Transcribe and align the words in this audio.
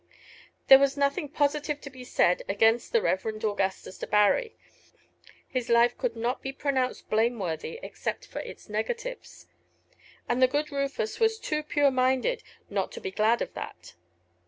There 0.67 0.79
was 0.79 0.97
nothing 0.97 1.29
positive 1.29 1.79
to 1.81 1.89
be 1.91 2.03
said 2.03 2.41
against 2.49 2.91
the 2.91 3.03
Rev. 3.03 3.23
Augustus 3.27 3.99
Debarry; 3.99 4.55
his 5.47 5.69
life 5.69 5.95
could 5.95 6.15
not 6.15 6.41
be 6.41 6.51
pronounced 6.51 7.07
blameworthy 7.07 7.79
except 7.83 8.25
for 8.25 8.39
its 8.39 8.67
negatives. 8.67 9.45
And 10.27 10.41
the 10.41 10.47
good 10.47 10.71
Rufus 10.71 11.19
was 11.19 11.37
too 11.37 11.61
pure 11.61 11.91
minded 11.91 12.41
not 12.67 12.91
to 12.93 12.99
be 12.99 13.11
glad 13.11 13.43
of 13.43 13.53
that. 13.53 13.93